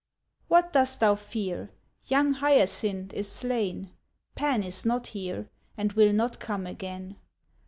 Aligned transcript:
What 0.47 0.73
dost 0.73 0.99
thou 0.99 1.13
fear? 1.13 1.69
Young 2.07 2.33
Hyacinth 2.33 3.13
is 3.13 3.31
slain, 3.31 3.91
Pan 4.33 4.63
is 4.63 4.83
not 4.83 5.05
here, 5.13 5.47
And 5.77 5.93
will 5.93 6.11
not 6.11 6.39
come 6.39 6.65
again. 6.65 7.17